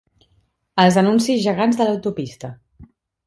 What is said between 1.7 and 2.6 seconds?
de l'autopista.